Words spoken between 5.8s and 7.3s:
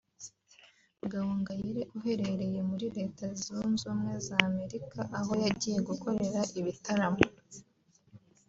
gukorera ibitaramo